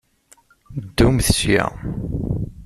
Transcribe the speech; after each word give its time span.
Ddumt 0.83 1.27
sya! 1.39 1.65